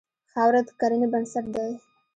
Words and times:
خاوره 0.31 0.61
د 0.67 0.69
کرنې 0.79 1.07
بنسټ 1.13 1.45
دی. 1.55 1.71